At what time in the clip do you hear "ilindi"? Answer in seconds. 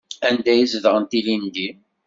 1.19-1.69